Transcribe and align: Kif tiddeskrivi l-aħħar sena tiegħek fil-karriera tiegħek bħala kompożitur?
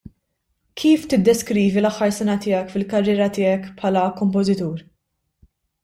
Kif 0.83 1.03
tiddeskrivi 1.11 1.83
l-aħħar 1.83 2.15
sena 2.21 2.39
tiegħek 2.45 2.73
fil-karriera 2.77 3.31
tiegħek 3.37 3.71
bħala 3.83 4.09
kompożitur? 4.23 4.85